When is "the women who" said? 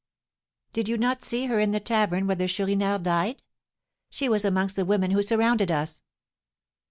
4.75-5.21